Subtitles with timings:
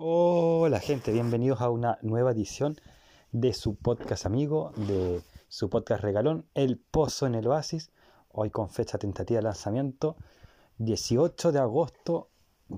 [0.00, 2.76] Hola gente, bienvenidos a una nueva edición
[3.32, 7.90] de su podcast amigo, de su podcast regalón, El Pozo en el Oasis,
[8.28, 10.14] hoy con fecha tentativa de lanzamiento,
[10.78, 12.28] 18 de agosto,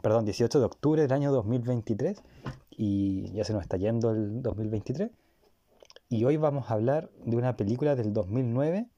[0.01, 2.23] perdón, 18 de octubre del año 2023,
[2.71, 5.11] y ya se nos está yendo el 2023,
[6.09, 8.89] y hoy vamos a hablar de una película del 2009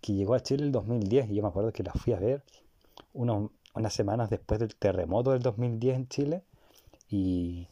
[0.00, 2.42] que llegó a Chile el 2010, y yo me acuerdo que la fui a ver
[3.12, 6.44] unas semanas después del terremoto del 2010 en Chile,
[7.12, 7.68] y,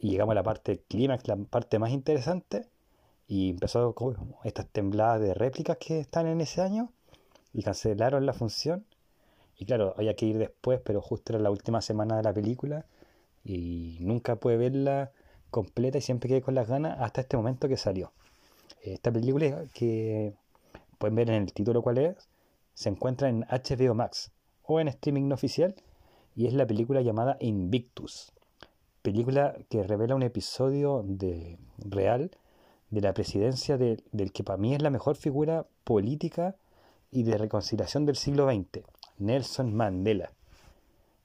[0.00, 2.66] llegamos a la parte clímax, la parte más interesante,
[3.26, 6.90] y empezó con estas tembladas de réplicas que están en ese año,
[7.52, 8.84] y cancelaron la función.
[9.56, 12.84] Y claro, había que ir después, pero justo era la última semana de la película,
[13.44, 15.12] y nunca pude verla
[15.50, 18.12] completa y siempre quedé con las ganas hasta este momento que salió.
[18.82, 20.34] Esta película que
[20.98, 22.28] pueden ver en el título cuál es,
[22.74, 24.30] se encuentra en HBO Max
[24.62, 25.74] o en streaming oficial
[26.36, 28.32] y es la película llamada Invictus
[29.08, 32.30] película que revela un episodio de, real
[32.90, 36.56] de la presidencia del que para mí es la mejor figura política
[37.10, 38.84] y de reconciliación del siglo XX,
[39.16, 40.30] Nelson Mandela.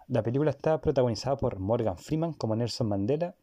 [0.07, 3.35] La película está protagonizada por Morgan Freeman como Nelson Mandela,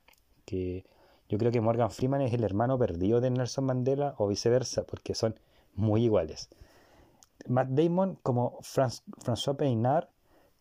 [0.47, 0.87] que
[1.29, 5.15] yo creo que Morgan Freeman es el hermano perdido de Nelson Mandela o viceversa, porque
[5.15, 5.39] son
[5.75, 6.49] muy iguales.
[7.47, 10.09] Matt Damon como François Peinard,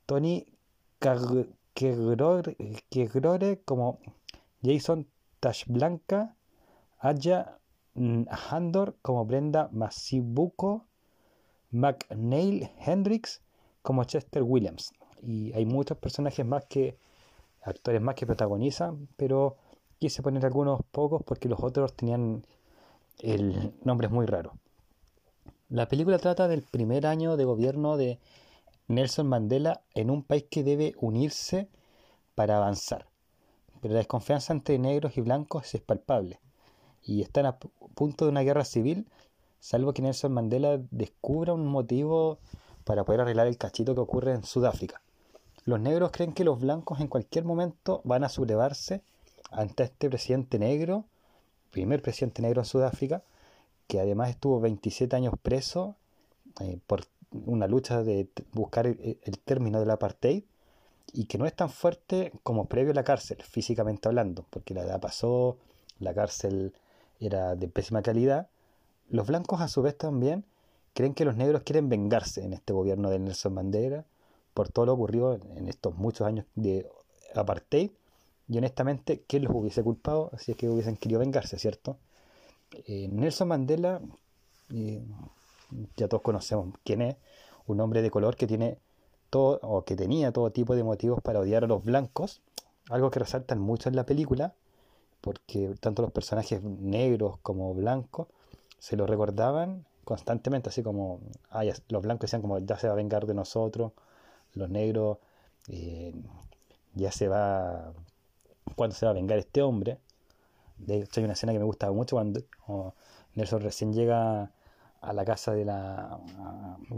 [0.06, 0.46] Tony
[1.80, 4.00] que Grore como
[4.62, 5.08] Jason
[5.40, 6.36] Tashblanca,
[7.00, 7.58] Aya
[7.96, 10.86] Handor como Brenda Masibuco,
[11.72, 13.42] McNeil Hendricks
[13.82, 14.92] como Chester Williams.
[15.22, 16.98] Y hay muchos personajes más que,
[17.62, 19.56] actores más que protagonizan, pero
[20.00, 22.46] quise poner algunos pocos porque los otros tenían
[23.20, 24.54] el nombre muy raro.
[25.70, 28.20] La película trata del primer año de gobierno de
[28.90, 31.70] Nelson Mandela en un país que debe unirse
[32.36, 33.06] para avanzar.
[33.82, 36.40] Pero la desconfianza entre negros y blancos es palpable
[37.04, 39.08] y están a punto de una guerra civil,
[39.60, 42.40] salvo que Nelson Mandela descubra un motivo
[42.84, 45.02] para poder arreglar el cachito que ocurre en Sudáfrica.
[45.66, 49.04] Los negros creen que los blancos en cualquier momento van a sublevarse
[49.52, 51.06] ante este presidente negro,
[51.70, 53.24] primer presidente negro en Sudáfrica,
[53.88, 55.96] que además estuvo 27 años preso
[56.60, 60.44] eh, por una lucha de buscar el, término del apartheid
[61.14, 64.82] y que no es tan fuerte como previo a la cárcel, físicamente hablando, porque la
[64.82, 65.58] edad pasó,
[66.00, 66.74] la cárcel
[67.20, 68.50] era de pésima calidad.
[69.10, 70.46] Los blancos a su vez también
[70.94, 74.06] creen que los negros quieren vengarse en este gobierno de Nelson Mandela
[74.54, 76.88] por todo lo ocurrido en estos muchos años de
[77.36, 77.92] apartheid
[78.50, 81.98] y honestamente, ¿quién los hubiese culpado si es que hubiesen querido vengarse, cierto?
[82.88, 84.02] Eh, Nelson Mandela
[84.74, 85.04] eh,
[85.96, 87.16] ya todos conocemos quién es,
[87.68, 88.78] un hombre de color que tiene
[89.30, 92.42] todo, o que tenía todo tipo de motivos para odiar a los blancos,
[92.90, 94.54] algo que resaltan mucho en la película,
[95.22, 98.28] porque tanto los personajes negros como blancos
[98.80, 101.20] se lo recordaban constantemente, así como
[101.90, 103.92] los blancos decían como ya se va a vengar de nosotros,
[104.54, 105.20] los negros
[105.68, 106.14] eh,
[106.96, 107.94] ya se va,
[108.76, 110.00] ¿cuándo se va a vengar este hombre?
[110.78, 112.42] De hecho hay una escena que me gusta mucho cuando
[113.36, 114.52] Nelson recién llega
[115.02, 116.20] a la casa de la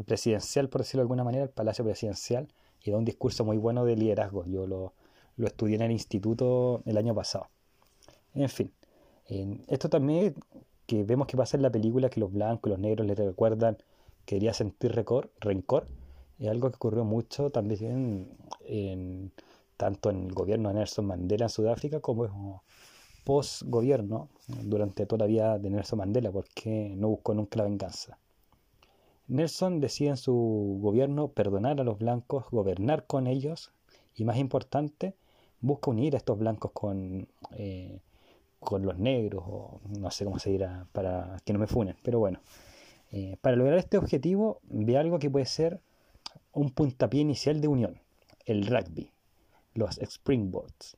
[0.06, 2.48] presidencial, por decirlo de alguna manera, el palacio presidencial,
[2.84, 4.46] y da un discurso muy bueno de liderazgo.
[4.46, 4.94] Yo lo,
[5.38, 7.48] lo estudié en el instituto el año pasado.
[8.34, 8.72] En fin,
[9.68, 10.36] esto también
[10.86, 13.78] que vemos que pasa en la película, que los blancos y los negros le recuerdan
[14.26, 15.32] que quería sentir rencor,
[16.40, 18.30] es algo que ocurrió mucho también
[18.66, 19.32] en,
[19.78, 22.64] tanto en el gobierno de Nelson Mandela en Sudáfrica como
[23.24, 28.18] post-gobierno durante toda la vida de Nelson Mandela, porque no buscó nunca la venganza.
[29.28, 33.72] Nelson decide en su gobierno perdonar a los blancos, gobernar con ellos
[34.16, 35.16] y, más importante,
[35.62, 38.00] busca unir a estos blancos con, eh,
[38.60, 42.20] con los negros, o no sé cómo se dirá para que no me funen, pero
[42.20, 42.40] bueno.
[43.12, 45.80] Eh, para lograr este objetivo, ve algo que puede ser
[46.54, 48.00] un puntapié inicial de unión,
[48.46, 49.12] el rugby,
[49.74, 50.98] los springboards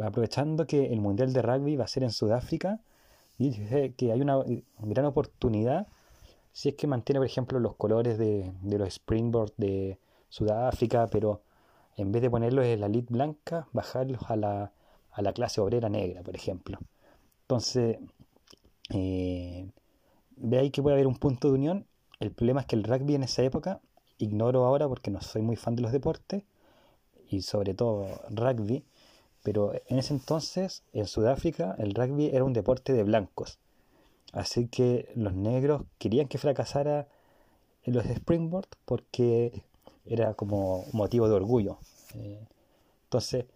[0.00, 2.80] aprovechando que el Mundial de Rugby va a ser en Sudáfrica,
[3.38, 4.42] y dice que hay una
[4.78, 5.88] gran oportunidad
[6.52, 11.42] si es que mantiene, por ejemplo, los colores de, los springboard de Sudáfrica, pero
[11.96, 14.72] en vez de ponerlos en la lid blanca, bajarlos a la,
[15.12, 16.78] a la clase obrera negra, por ejemplo.
[17.42, 17.98] Entonces,
[18.90, 19.70] eh,
[20.36, 21.86] ve ahí que puede haber un punto de unión.
[22.20, 23.80] El problema es que el rugby en esa época,
[24.18, 26.44] ignoro ahora porque no soy muy fan de los deportes,
[27.28, 28.84] y sobre todo rugby,
[29.42, 33.58] pero en ese entonces, en Sudáfrica, el rugby era un deporte de blancos.
[34.32, 37.08] Así que los negros querían que fracasara
[37.84, 39.62] en los springboard porque
[40.06, 41.78] era como motivo de orgullo.
[42.14, 42.46] Eh,
[43.04, 43.46] entonces,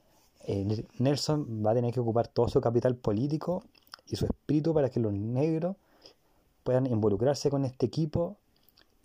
[0.45, 3.65] eh, Nelson va a tener que ocupar todo su capital político
[4.07, 5.77] y su espíritu para que los negros
[6.63, 8.37] puedan involucrarse con este equipo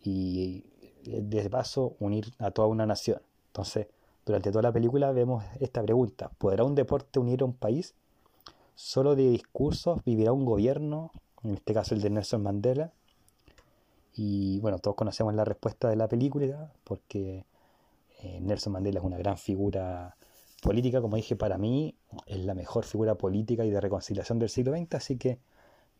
[0.04, 0.64] y
[1.04, 3.22] de paso unir a toda una nación.
[3.48, 3.88] Entonces,
[4.26, 7.96] durante toda la película vemos esta pregunta, ¿podrá un deporte unir a un país?
[8.76, 11.12] ¿Solo de discursos vivirá un gobierno?
[11.44, 12.92] En este caso el de Nelson Mandela.
[14.14, 17.46] Y bueno, todos conocemos la respuesta de la película porque
[18.20, 20.16] eh, Nelson Mandela es una gran figura
[20.62, 21.96] política, como dije, para mí
[22.28, 25.40] es la mejor figura política y de reconciliación del siglo XX, así que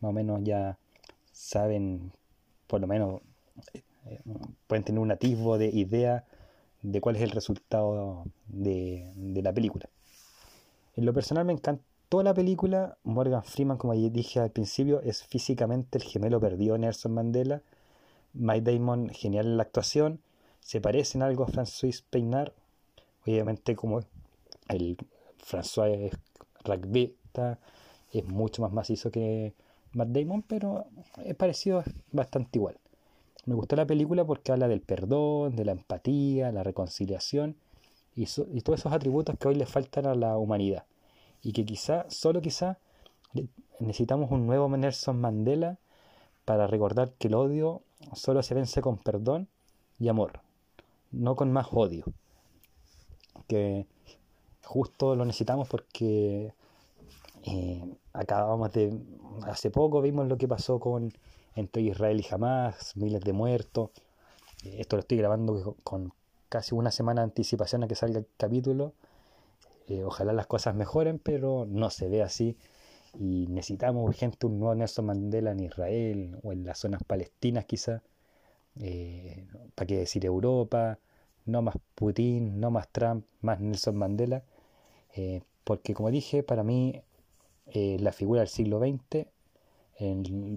[0.00, 0.78] más o menos ya
[1.32, 2.12] saben,
[2.68, 3.20] por lo menos
[3.74, 4.20] eh,
[4.66, 6.24] pueden tener un atisbo de idea
[6.82, 9.88] de cuál es el resultado de, de la película.
[10.94, 15.98] En lo personal me encantó la película, Morgan Freeman, como dije al principio, es físicamente
[15.98, 17.62] el gemelo perdido de Nelson Mandela,
[18.34, 20.20] Mike Damon genial en la actuación,
[20.60, 22.52] se parece en algo a François Peinar,
[23.24, 24.00] obviamente como
[24.68, 24.96] el
[25.38, 26.12] François es
[26.64, 27.58] rugbyista,
[28.12, 29.54] es mucho más macizo que
[29.92, 30.86] Matt Damon, pero
[31.24, 32.78] es parecido bastante igual.
[33.44, 37.56] Me gustó la película porque habla del perdón, de la empatía, la reconciliación
[38.14, 40.84] y, todos esos atributos que hoy le faltan a la humanidad.
[41.42, 42.78] Y que quizá, solo quizá,
[43.80, 45.78] necesitamos un nuevo Nelson Mandela
[46.44, 47.82] para recordar que el odio
[48.14, 49.48] solo se vence con perdón
[49.98, 50.40] y amor,
[51.10, 52.04] no con más odio.
[53.48, 53.86] Que
[54.64, 56.52] justo lo necesitamos porque
[57.44, 58.96] eh, acabamos de,
[59.46, 61.12] hace poco vimos lo que pasó con
[61.54, 63.90] entre Israel y Hamas, miles de muertos.
[64.64, 66.12] Eh, esto lo estoy grabando con
[66.48, 68.94] casi una semana de anticipación a que salga el capítulo.
[69.88, 72.56] Eh, ojalá las cosas mejoren, pero no se ve así.
[73.18, 78.02] Y necesitamos urgente un nuevo Nelson Mandela en Israel o en las zonas palestinas quizá.
[79.74, 80.98] ¿Para qué decir Europa?
[81.44, 84.44] No más Putin, no más Trump, más Nelson Mandela.
[85.14, 87.02] Eh, porque como dije, para mí
[87.66, 89.26] eh, la figura del siglo XX,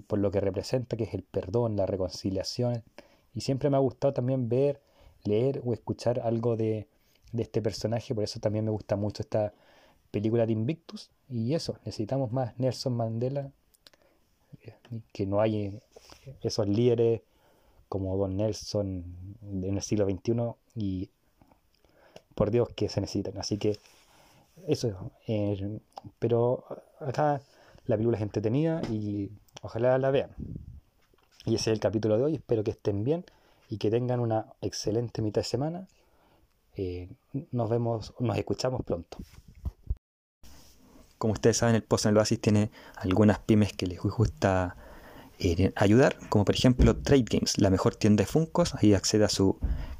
[0.06, 2.82] por lo que representa, que es el perdón, la reconciliación,
[3.34, 4.80] y siempre me ha gustado también ver,
[5.24, 6.88] leer o escuchar algo de,
[7.36, 9.52] este personaje, por eso también me gusta mucho esta
[10.10, 13.50] película de Invictus, y eso, necesitamos más Nelson Mandela,
[15.12, 15.80] que no hay
[16.40, 17.20] esos líderes
[17.88, 19.04] como Don Nelson
[19.42, 21.10] en el siglo XXI, y
[22.34, 23.78] por Dios que se necesitan, así que
[24.66, 25.80] eso, eh,
[26.18, 26.64] pero
[27.00, 27.42] acá
[27.86, 29.30] la película es entretenida y
[29.62, 30.30] ojalá la vean.
[31.44, 33.24] Y ese es el capítulo de hoy, espero que estén bien
[33.68, 35.88] y que tengan una excelente mitad de semana.
[36.76, 37.08] Eh,
[37.52, 39.18] nos vemos, nos escuchamos pronto.
[41.18, 44.76] Como ustedes saben, el Post en el Oasis tiene algunas pymes que les gusta
[45.38, 48.74] eh, ayudar, como por ejemplo Trade Games, la mejor tienda de Funcos.
[48.74, 49.58] Ahí accede a su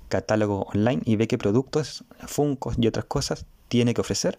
[0.09, 4.38] catálogo online y ve qué productos, Funcos y otras cosas tiene que ofrecer.